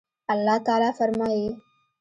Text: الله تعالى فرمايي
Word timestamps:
الله 0.31 0.57
تعالى 0.57 0.93
فرمايي 0.93 1.47